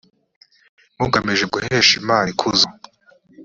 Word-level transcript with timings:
mugamije 0.99 1.45
guhesha 1.53 1.93
imana 2.01 2.27
ikuzo 2.33 2.67